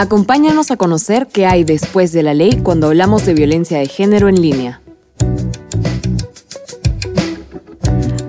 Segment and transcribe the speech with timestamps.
[0.00, 4.28] Acompáñanos a conocer qué hay después de la ley cuando hablamos de violencia de género
[4.28, 4.80] en línea.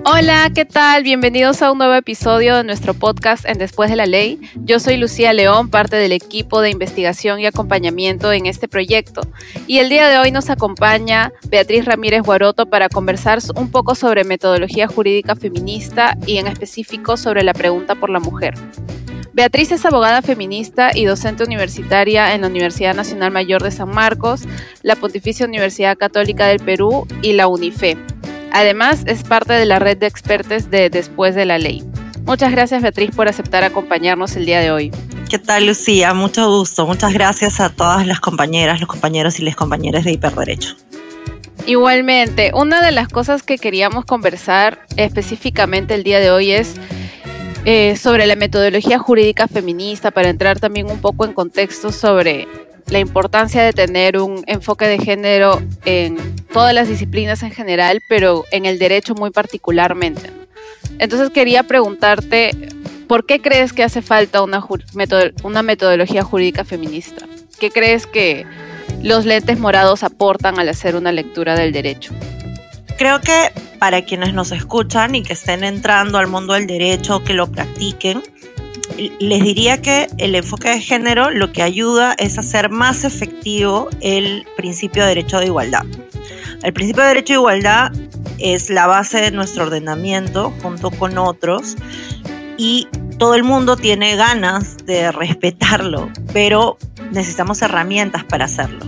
[0.04, 1.04] Hola, ¿qué tal?
[1.04, 4.40] Bienvenidos a un nuevo episodio de nuestro podcast en Después de la Ley.
[4.64, 9.20] Yo soy Lucía León, parte del equipo de investigación y acompañamiento en este proyecto.
[9.68, 14.24] Y el día de hoy nos acompaña Beatriz Ramírez Guaroto para conversar un poco sobre
[14.24, 18.54] metodología jurídica feminista y en específico sobre la pregunta por la mujer.
[19.40, 24.42] Beatriz es abogada feminista y docente universitaria en la Universidad Nacional Mayor de San Marcos,
[24.82, 27.96] la Pontificia Universidad Católica del Perú y la UNIFE.
[28.52, 31.82] Además, es parte de la red de expertos de Después de la Ley.
[32.26, 34.90] Muchas gracias Beatriz por aceptar acompañarnos el día de hoy.
[35.30, 36.12] ¿Qué tal Lucía?
[36.12, 36.86] Mucho gusto.
[36.86, 40.76] Muchas gracias a todas las compañeras, los compañeros y las compañeras de Hiperderecho.
[41.64, 46.74] Igualmente, una de las cosas que queríamos conversar específicamente el día de hoy es
[47.64, 52.48] eh, sobre la metodología jurídica feminista para entrar también un poco en contexto sobre
[52.88, 56.16] la importancia de tener un enfoque de género en
[56.52, 60.30] todas las disciplinas en general, pero en el derecho muy particularmente.
[60.98, 62.52] Entonces quería preguntarte,
[63.06, 64.64] ¿por qué crees que hace falta una,
[65.44, 67.26] una metodología jurídica feminista?
[67.58, 68.46] ¿Qué crees que
[69.02, 72.12] los lentes morados aportan al hacer una lectura del derecho?
[73.00, 77.32] Creo que para quienes nos escuchan y que estén entrando al mundo del derecho, que
[77.32, 78.22] lo practiquen,
[79.18, 84.46] les diría que el enfoque de género lo que ayuda es hacer más efectivo el
[84.54, 85.86] principio de derecho de igualdad.
[86.62, 87.90] El principio de derecho de igualdad
[88.36, 91.76] es la base de nuestro ordenamiento junto con otros
[92.58, 96.76] y todo el mundo tiene ganas de respetarlo, pero
[97.12, 98.84] necesitamos herramientas para hacerlo.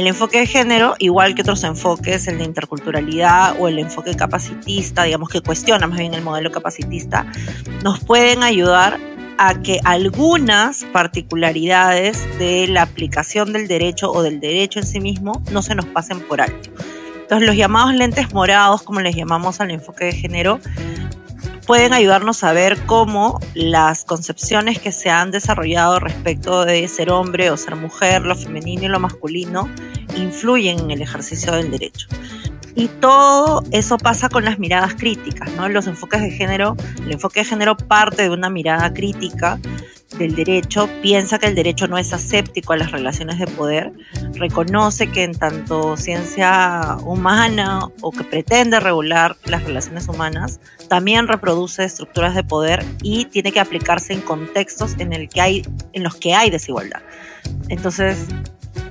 [0.00, 5.02] El enfoque de género, igual que otros enfoques, el de interculturalidad o el enfoque capacitista,
[5.02, 7.26] digamos que cuestiona más bien el modelo capacitista,
[7.84, 8.98] nos pueden ayudar
[9.36, 15.42] a que algunas particularidades de la aplicación del derecho o del derecho en sí mismo
[15.52, 16.70] no se nos pasen por alto.
[17.20, 20.60] Entonces los llamados lentes morados, como les llamamos al enfoque de género,
[21.70, 27.50] pueden ayudarnos a ver cómo las concepciones que se han desarrollado respecto de ser hombre
[27.50, 29.68] o ser mujer, lo femenino y lo masculino,
[30.20, 32.08] influyen en el ejercicio del derecho.
[32.74, 35.68] Y todo eso pasa con las miradas críticas, ¿no?
[35.68, 39.58] Los enfoques de género, el enfoque de género parte de una mirada crítica
[40.18, 43.92] del derecho, piensa que el derecho no es aséptico a las relaciones de poder,
[44.34, 51.84] reconoce que en tanto ciencia humana o que pretende regular las relaciones humanas, también reproduce
[51.84, 56.16] estructuras de poder y tiene que aplicarse en contextos en, el que hay, en los
[56.16, 57.02] que hay desigualdad.
[57.68, 58.26] Entonces,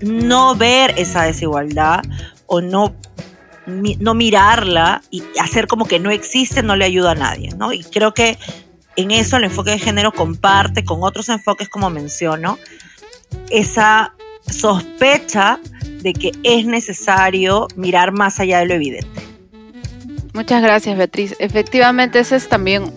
[0.01, 2.01] no ver esa desigualdad
[2.47, 2.95] o no
[3.65, 7.71] no mirarla y hacer como que no existe no le ayuda a nadie, ¿no?
[7.71, 8.39] Y creo que
[8.95, 12.57] en eso el enfoque de género comparte con otros enfoques, como menciono,
[13.49, 14.13] esa
[14.49, 15.59] sospecha
[16.01, 19.21] de que es necesario mirar más allá de lo evidente.
[20.33, 21.35] Muchas gracias, Beatriz.
[21.39, 22.93] Efectivamente, esa es también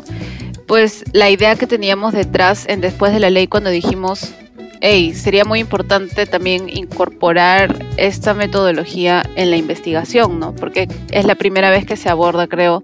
[0.66, 4.34] pues la idea que teníamos detrás en después de la ley cuando dijimos,
[4.82, 10.54] hey, sería muy importante también incorporar esta metodología en la investigación, ¿no?
[10.54, 12.82] Porque es la primera vez que se aborda, creo,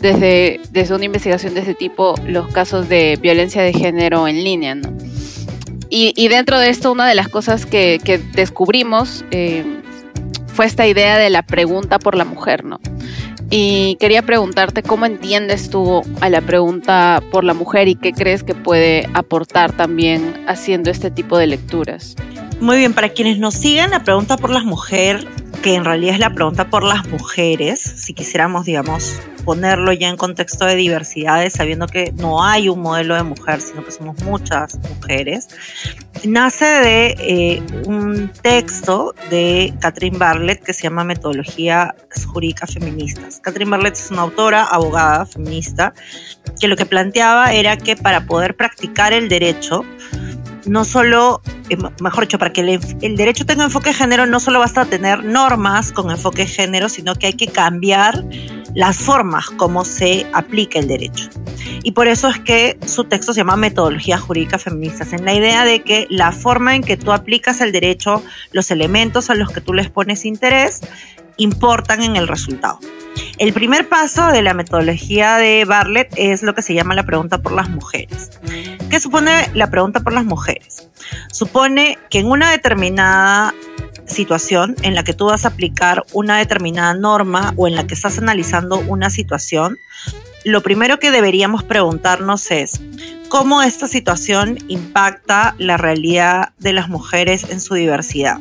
[0.00, 4.74] desde, desde una investigación de ese tipo los casos de violencia de género en línea.
[4.74, 4.92] ¿no?
[5.90, 7.98] Y, dentro de esto, una de las cosas que,
[8.34, 9.64] descubrimos eh,
[10.48, 12.80] fue esta idea de la pregunta por la mujer, ¿no?
[13.50, 18.42] Y quería preguntarte cómo entiendes tú a la pregunta por la mujer y qué crees
[18.42, 22.14] que puede aportar también haciendo este tipo de lecturas.
[22.60, 25.26] Muy bien, para quienes nos siguen, la pregunta por las mujeres
[25.62, 30.16] que en realidad es la pregunta por las mujeres, si quisiéramos, digamos, ponerlo ya en
[30.16, 34.78] contexto de diversidades, sabiendo que no hay un modelo de mujer, sino que somos muchas
[34.78, 35.48] mujeres,
[36.24, 41.94] nace de eh, un texto de Catherine Barlett que se llama Metodología
[42.26, 43.40] Jurídica Feministas.
[43.40, 45.94] Catherine Barlett es una autora, abogada, feminista,
[46.60, 49.84] que lo que planteaba era que para poder practicar el derecho,
[50.68, 54.58] no solo, eh, mejor dicho, para que el, derecho tenga enfoque de género, no solo
[54.58, 58.24] basta tener normas con enfoque de género, sino que hay que cambiar
[58.74, 61.28] las formas como se aplica el derecho.
[61.82, 65.64] Y por eso es que su texto se llama Metodología Jurídica Feministas, en la idea
[65.64, 68.22] de que la forma en que tú aplicas el derecho,
[68.52, 70.80] los elementos a los que tú les pones interés,
[71.38, 72.78] importan en el resultado.
[73.38, 77.40] El primer paso de la metodología de Bartlett es lo que se llama la pregunta
[77.40, 78.30] por las mujeres.
[78.90, 80.88] ¿Qué supone la pregunta por las mujeres?
[81.32, 83.54] Supone que en una determinada
[84.06, 87.94] situación en la que tú vas a aplicar una determinada norma o en la que
[87.94, 89.76] estás analizando una situación,
[90.44, 92.80] lo primero que deberíamos preguntarnos es,
[93.28, 98.38] cómo esta situación impacta la realidad de las mujeres en su diversidad.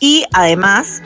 [0.00, 1.02] Y además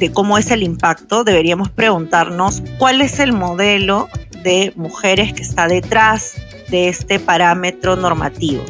[0.00, 4.08] de cómo es el impacto, deberíamos preguntarnos cuál es el modelo
[4.42, 6.34] de mujeres que está detrás
[6.70, 8.62] de este parámetro normativo.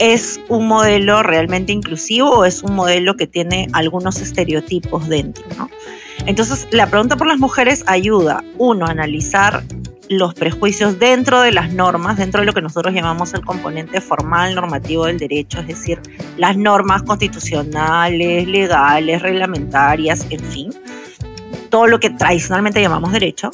[0.00, 5.44] ¿Es un modelo realmente inclusivo o es un modelo que tiene algunos estereotipos dentro?
[6.26, 9.62] Entonces, la pregunta por las mujeres ayuda, uno, a analizar
[10.18, 14.54] los prejuicios dentro de las normas, dentro de lo que nosotros llamamos el componente formal
[14.54, 16.00] normativo del derecho, es decir,
[16.36, 20.70] las normas constitucionales, legales, reglamentarias, en fin,
[21.70, 23.50] todo lo que tradicionalmente llamamos derecho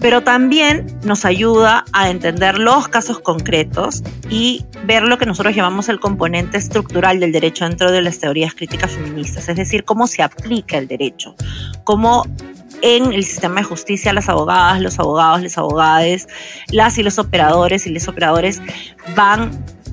[0.00, 5.88] pero también nos ayuda a entender los casos concretos y ver lo que nosotros llamamos
[5.88, 10.22] el componente estructural del derecho dentro de las teorías críticas feministas, es decir, cómo se
[10.22, 11.34] aplica el derecho,
[11.84, 12.24] cómo
[12.82, 16.26] en el sistema de justicia las abogadas, los abogados, las abogadas,
[16.70, 18.60] las y los operadores y los operadores
[19.14, 19.50] van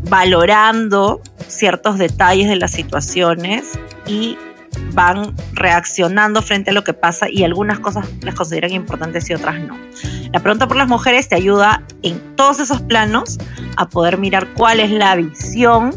[0.09, 4.37] valorando ciertos detalles de las situaciones y
[4.93, 9.59] van reaccionando frente a lo que pasa y algunas cosas las consideran importantes y otras
[9.61, 9.77] no.
[10.31, 13.37] La pregunta por las mujeres te ayuda en todos esos planos
[13.77, 15.91] a poder mirar cuál es la visión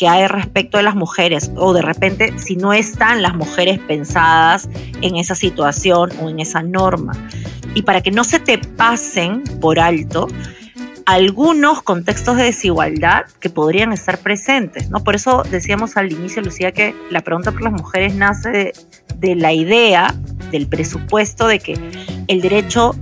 [0.00, 4.66] que hay respecto de las mujeres o de repente si no están las mujeres pensadas
[5.02, 7.12] en esa situación o en esa norma.
[7.74, 10.26] Y para que no se te pasen por alto,
[11.04, 15.04] algunos contextos de desigualdad que podrían estar presentes, ¿no?
[15.04, 18.72] Por eso decíamos al inicio, Lucía, que la pregunta por las mujeres nace
[19.16, 20.14] de, la idea,
[20.50, 21.78] del presupuesto de que
[22.26, 22.94] el derecho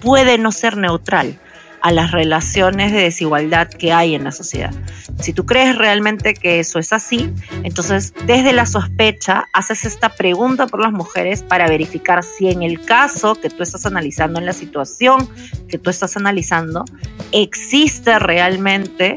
[0.00, 1.38] puede no ser neutral
[1.88, 4.74] a las relaciones de desigualdad que hay en la sociedad.
[5.20, 7.32] Si tú crees realmente que eso es así,
[7.62, 12.82] entonces desde la sospecha haces esta pregunta por las mujeres para verificar si en el
[12.82, 15.30] caso que tú estás analizando, en la situación
[15.66, 16.84] que tú estás analizando,
[17.32, 19.16] existe realmente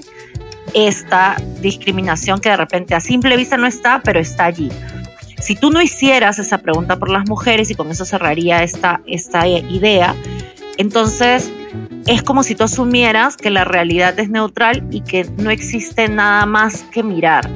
[0.73, 4.71] esta discriminación que de repente a simple vista no está, pero está allí.
[5.41, 9.45] Si tú no hicieras esa pregunta por las mujeres y con eso cerraría esta, esta
[9.45, 10.15] idea,
[10.77, 11.51] entonces
[12.07, 16.45] es como si tú asumieras que la realidad es neutral y que no existe nada
[16.45, 17.50] más que mirar.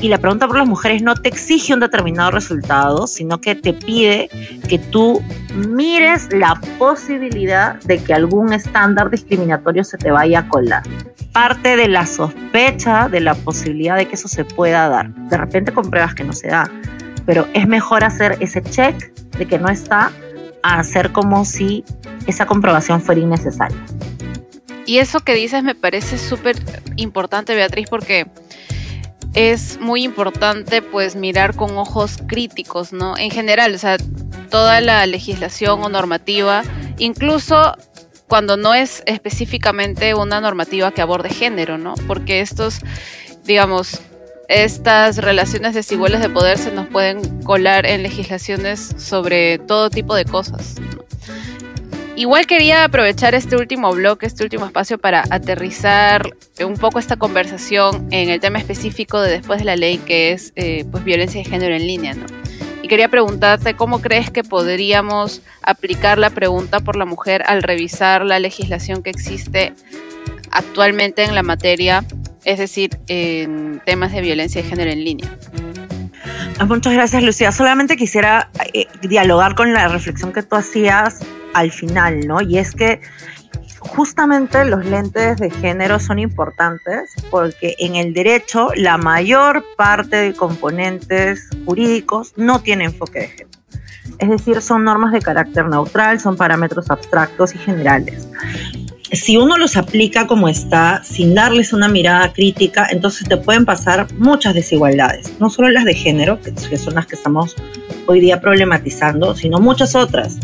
[0.00, 3.74] Y la pregunta por las mujeres no te exige un determinado resultado, sino que te
[3.74, 4.30] pide
[4.66, 5.22] que tú
[5.54, 10.82] mires la posibilidad de que algún estándar discriminatorio se te vaya a colar.
[11.32, 15.14] Parte de la sospecha de la posibilidad de que eso se pueda dar.
[15.28, 16.70] De repente compruebas que no se da,
[17.26, 20.10] pero es mejor hacer ese check de que no está
[20.62, 21.84] a hacer como si
[22.26, 23.78] esa comprobación fuera innecesaria.
[24.86, 26.56] Y eso que dices me parece súper
[26.96, 28.26] importante, Beatriz, porque
[29.34, 33.16] es muy importante pues mirar con ojos críticos, ¿no?
[33.16, 33.96] En general, o sea,
[34.50, 36.62] toda la legislación o normativa,
[36.98, 37.76] incluso
[38.26, 41.94] cuando no es específicamente una normativa que aborde género, ¿no?
[42.06, 42.80] Porque estos,
[43.44, 44.00] digamos,
[44.50, 50.24] estas relaciones desiguales de poder se nos pueden colar en legislaciones sobre todo tipo de
[50.24, 50.74] cosas.
[52.16, 56.34] Igual quería aprovechar este último bloque, este último espacio para aterrizar
[56.66, 60.52] un poco esta conversación en el tema específico de después de la ley que es
[60.56, 62.26] eh, pues violencia de género en línea, ¿no?
[62.82, 68.24] Y quería preguntarte cómo crees que podríamos aplicar la pregunta por la mujer al revisar
[68.24, 69.74] la legislación que existe
[70.50, 72.04] actualmente en la materia
[72.44, 75.30] es decir, en temas de violencia de género en línea.
[76.58, 77.52] Ah, muchas gracias, Lucía.
[77.52, 81.20] Solamente quisiera eh, dialogar con la reflexión que tú hacías
[81.54, 82.40] al final, ¿no?
[82.40, 83.00] Y es que
[83.78, 90.34] justamente los lentes de género son importantes porque en el derecho la mayor parte de
[90.34, 93.50] componentes jurídicos no tienen enfoque de género.
[94.18, 98.28] Es decir, son normas de carácter neutral, son parámetros abstractos y generales
[99.12, 104.06] si uno los aplica como está, sin darles una mirada crítica, entonces te pueden pasar
[104.14, 107.56] muchas desigualdades, no solo las de género, que son las que estamos
[108.06, 110.38] hoy día problematizando, sino muchas otras.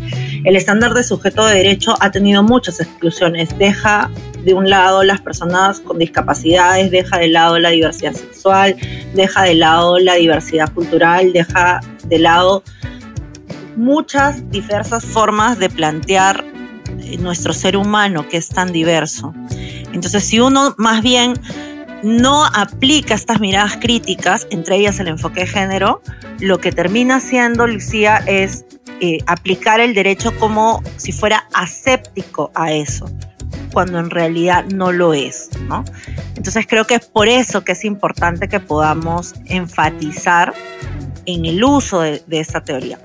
[0.44, 4.10] El estándar de sujeto de derecho ha tenido muchas exclusiones, deja
[4.44, 8.76] de un lado las personas con discapacidades, deja de lado la diversidad sexual,
[9.14, 12.62] deja de lado la diversidad cultural, deja de lado
[13.76, 16.55] muchas diversas formas de plantear
[17.18, 19.32] nuestro ser humano que es tan diverso.
[19.92, 21.34] Entonces, si uno más bien
[22.02, 26.02] no aplica estas miradas críticas, entre ellas el enfoque de género,
[26.40, 28.64] lo que termina haciendo Lucía es
[29.00, 33.10] eh, aplicar el derecho como si fuera aséptico a eso,
[33.72, 35.84] cuando en realidad no lo es, ¿no?
[36.36, 40.54] Entonces creo que es por eso que es importante que podamos enfatizar
[41.24, 42.98] en el uso de esta teoría.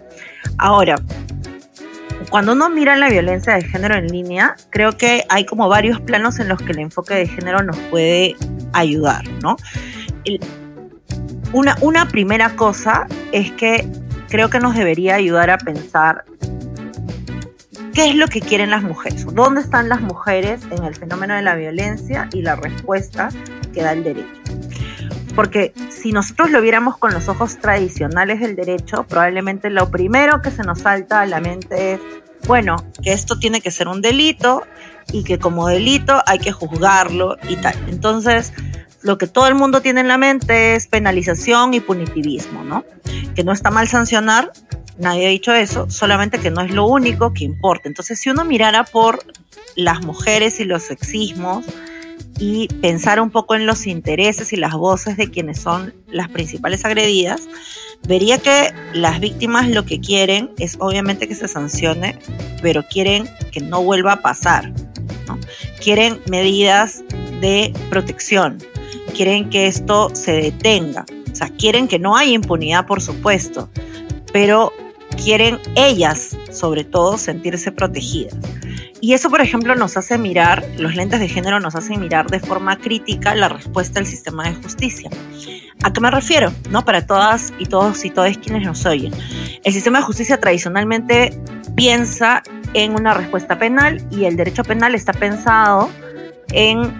[0.57, 0.95] Ahora,
[2.29, 6.39] cuando uno mira la violencia de género en línea, creo que hay como varios planos
[6.39, 8.35] en los que el enfoque de género nos puede
[8.73, 9.57] ayudar, ¿no?
[11.53, 13.87] una, una primera cosa es que
[14.29, 16.23] creo que nos debería ayudar a pensar
[17.93, 21.41] qué es lo que quieren las mujeres, dónde están las mujeres en el fenómeno de
[21.41, 23.29] la violencia y la respuesta
[23.73, 24.40] que da el derecho.
[25.35, 30.51] Porque si nosotros lo viéramos con los ojos tradicionales del derecho, probablemente lo primero que
[30.51, 31.99] se nos salta a la mente es,
[32.47, 34.63] bueno, que esto tiene que ser un delito
[35.11, 37.75] y que como delito hay que juzgarlo y tal.
[37.87, 38.53] Entonces,
[39.01, 42.83] lo que todo el mundo tiene en la mente es penalización y punitivismo, ¿no?
[43.35, 44.51] Que no está mal sancionar,
[44.97, 47.87] nadie ha dicho eso, solamente que no es lo único que importa.
[47.87, 49.23] Entonces, si uno mirara por
[49.75, 51.65] las mujeres y los sexismos,
[52.41, 56.83] y pensar un poco en los intereses y las voces de quienes son las principales
[56.83, 57.47] agredidas,
[58.07, 62.17] vería que las víctimas lo que quieren es obviamente que se sancione,
[62.63, 64.73] pero quieren que no vuelva a pasar.
[65.79, 67.03] Quieren medidas
[67.41, 68.57] de protección,
[69.15, 73.69] quieren que esto se detenga, o sea, quieren que no haya impunidad, por supuesto,
[74.33, 74.73] pero
[75.23, 78.35] quieren ellas, sobre todo, sentirse protegidas.
[79.01, 82.39] Y eso, por ejemplo, nos hace mirar, los lentes de género nos hacen mirar de
[82.39, 85.09] forma crítica la respuesta del sistema de justicia.
[85.83, 86.53] ¿A qué me refiero?
[86.69, 86.85] ¿No?
[86.85, 89.11] Para todas y todos y todas quienes nos oyen.
[89.63, 91.35] El sistema de justicia tradicionalmente
[91.75, 92.43] piensa
[92.75, 95.89] en una respuesta penal y el derecho penal está pensado
[96.51, 96.93] en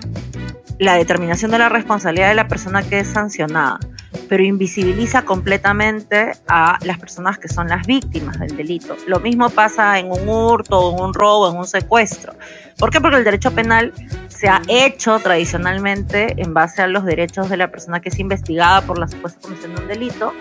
[0.79, 3.79] la determinación de la responsabilidad de la persona que es sancionada
[4.27, 8.96] pero invisibiliza completamente a las personas que son las víctimas del delito.
[9.08, 12.34] Lo mismo pasa en un hurto, en un robo, en un secuestro.
[12.77, 13.00] ¿Por qué?
[13.00, 13.94] Porque el derecho penal
[14.27, 18.82] se ha hecho tradicionalmente en base a los derechos de la persona que es investigada
[18.82, 20.34] por la supuesta comisión de un delito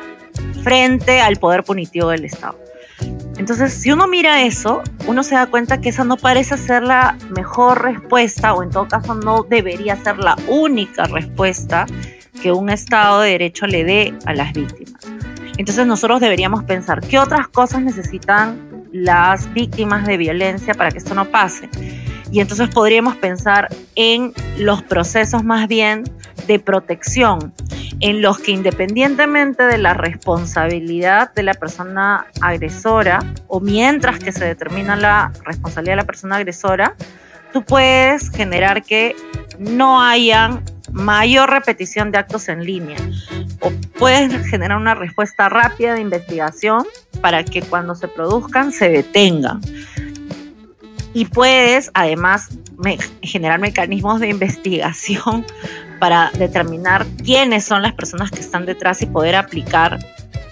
[0.63, 2.59] frente al poder punitivo del Estado.
[3.39, 7.17] Entonces, si uno mira eso, uno se da cuenta que esa no parece ser la
[7.31, 11.87] mejor respuesta, o en todo caso no debería ser la única respuesta
[12.43, 15.01] que un Estado de Derecho le dé a las víctimas.
[15.59, 21.15] Entonces nosotros deberíamos pensar qué otras cosas necesitan las víctimas de violencia para que esto
[21.15, 21.69] no pase.
[22.33, 26.05] Y entonces podríamos pensar en los procesos más bien
[26.47, 27.53] de protección,
[28.01, 34.45] en los que independientemente de la responsabilidad de la persona agresora o mientras que se
[34.45, 36.95] determina la responsabilidad de la persona agresora,
[37.53, 39.15] tú puedes generar que
[39.59, 42.99] no hayan mayor repetición de actos en línea
[43.61, 46.85] o puedes generar una respuesta rápida de investigación
[47.21, 49.61] para que cuando se produzcan se detengan.
[51.13, 52.51] Y puedes además
[53.23, 55.45] generar mecanismos de investigación
[55.99, 59.99] para determinar quiénes son las personas que están detrás y poder aplicar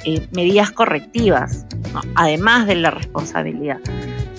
[0.05, 1.65] eh, medidas correctivas,
[2.15, 3.79] además de la responsabilidad.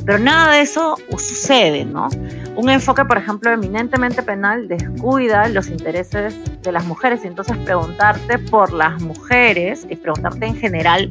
[0.06, 2.10] Pero nada de eso sucede, ¿no?
[2.56, 8.40] Un enfoque, por ejemplo, eminentemente penal descuida los intereses de las mujeres y entonces preguntarte
[8.40, 11.10] por las mujeres y preguntarte en general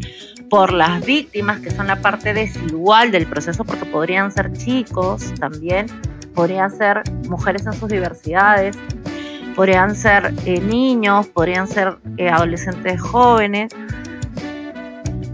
[0.50, 5.87] por las víctimas, que son la parte desigual del proceso, porque podrían ser chicos también,
[6.35, 8.76] podrían ser mujeres en sus diversidades,
[9.54, 13.73] podrían ser eh, niños, podrían ser eh, adolescentes jóvenes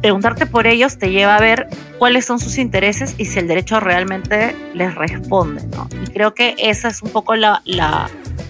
[0.04, 3.80] preguntarte por ellos te lleva a ver cuáles son sus intereses y si el derecho
[3.80, 5.88] realmente les responde, ¿no?
[6.04, 7.62] Y creo que esa es un poco la,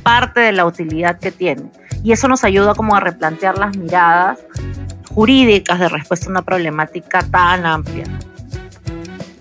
[0.03, 1.63] parte de la utilidad que tiene.
[2.03, 4.41] Y eso nos ayuda como a replantear las miradas
[5.11, 8.03] jurídicas de respuesta a una problemática tan amplia.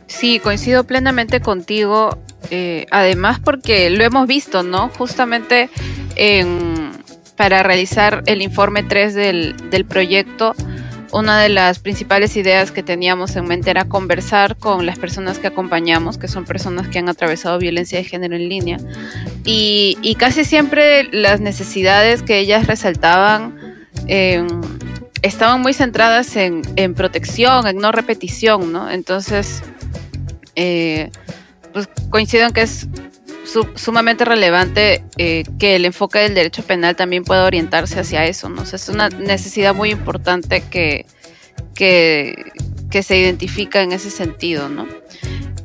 [0.06, 2.20] Sí, coincido plenamente contigo.
[2.52, 4.90] Eh, además, porque lo hemos visto, ¿no?
[4.90, 5.72] Justamente
[7.36, 10.54] para realizar el informe 3 del, del proyecto,
[11.14, 15.48] una de las principales ideas que teníamos en mente era conversar con las personas que
[15.48, 18.78] acompañamos, que son personas que han atravesado violencia de género en línea.
[19.46, 23.56] Y, casi siempre las necesidades que ellas resaltaban
[24.08, 24.48] em,
[25.22, 26.64] estaban muy centradas en,
[26.96, 28.90] protección, en no repetición, ¿no?
[28.90, 29.62] Entonces,
[30.56, 31.12] eh,
[31.74, 32.88] pues coincido en que es
[33.76, 38.64] sumamente relevante eh, que el enfoque del derecho penal también pueda orientarse hacia eso, ¿no?
[38.64, 41.06] es una necesidad muy importante que,
[41.76, 44.88] que, se identifica en ese sentido, ¿no?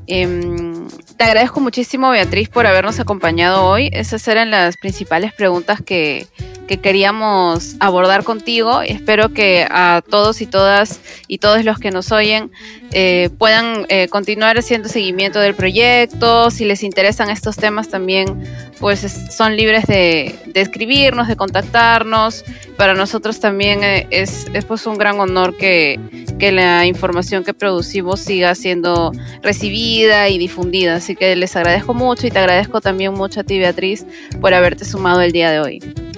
[0.07, 3.90] Em, te agradezco muchísimo, Beatriz, por habernos acompañado hoy.
[3.92, 6.26] Esas eran las principales preguntas que,
[6.68, 8.82] que queríamos abordar contigo.
[8.82, 12.52] Espero que a todos y todas y todos los que nos oyen
[12.92, 16.50] eh, puedan eh, continuar haciendo seguimiento del proyecto.
[16.50, 18.44] Si les interesan estos temas también,
[18.78, 19.00] pues
[19.34, 22.44] son libres de, escribirnos, de contactarnos.
[22.76, 25.98] Para nosotros también eh, es, es pues un gran honor que,
[26.38, 30.96] que la información que producimos siga siendo recibida y difundida.
[30.96, 34.04] Así que les agradezco mucho y te agradezco también mucho a ti, Beatriz,
[34.40, 36.17] por haberte sumado el día de hoy.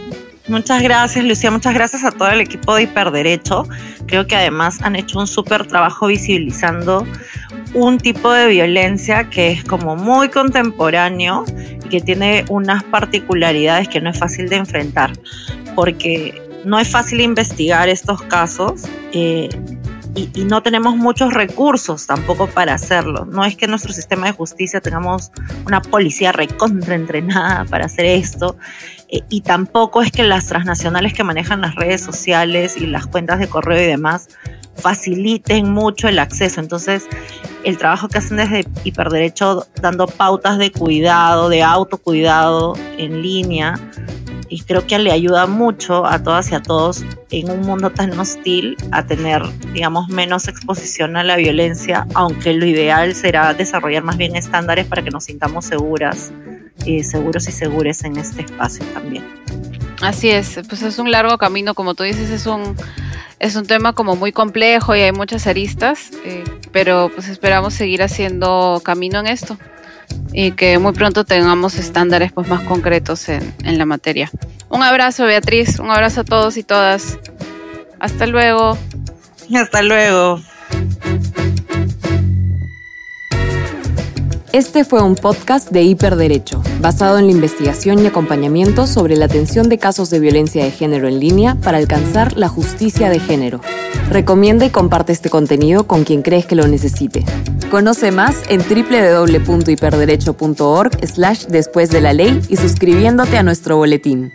[0.51, 1.53] Muchas gracias, Lucía.
[1.53, 3.69] Muchas gracias a todo el equipo de Hiperderecho.
[4.07, 7.07] Creo que además han hecho un súper trabajo visibilizando
[7.73, 11.45] un tipo de violencia que es como muy contemporáneo
[11.85, 15.13] y que tiene unas particularidades que no es fácil de enfrentar,
[15.77, 18.83] porque no es fácil investigar estos casos.
[19.13, 19.49] Eh,
[20.17, 23.25] y, no tenemos muchos recursos tampoco para hacerlo.
[23.27, 25.31] No es que en nuestro sistema de justicia tengamos
[25.67, 28.57] una policía recontra entrenada para hacer esto.
[29.11, 33.39] Eh, y tampoco es que las transnacionales que manejan las redes sociales y las cuentas
[33.39, 34.29] de correo y demás
[34.77, 36.61] faciliten mucho el acceso.
[36.61, 37.07] Entonces,
[37.65, 43.79] el trabajo que hacen desde Hiperderecho dando pautas de cuidado, de autocuidado en línea,
[44.51, 48.19] y creo que le ayuda mucho a todas y a todos en un mundo tan
[48.19, 54.17] hostil a tener, digamos, menos exposición a la violencia, aunque lo ideal será desarrollar más
[54.17, 56.33] bien estándares para que nos sintamos seguras,
[56.87, 59.25] eh, seguros y segures en este espacio también.
[60.01, 62.77] Así es, pues es un largo camino, como tú dices, es un
[63.39, 68.03] es un tema como muy complejo y hay muchas aristas, eh, pero pues esperamos seguir
[68.03, 69.57] haciendo camino en esto
[70.33, 74.31] y que muy pronto tengamos estándares pues más concretos en, en la materia.
[74.69, 77.19] Un abrazo Beatriz, un abrazo a todos y todas.
[77.99, 78.77] Hasta luego.
[79.55, 80.41] Hasta luego.
[84.53, 89.69] Este fue un podcast de Hiperderecho, basado en la investigación y acompañamiento sobre la atención
[89.69, 93.61] de casos de violencia de género en línea para alcanzar la justicia de género.
[94.11, 97.25] Recomienda y comparte este contenido con quien crees que lo necesite.
[97.71, 104.33] Conoce más en www.hiperderecho.org slash después de la ley y suscribiéndote a nuestro boletín.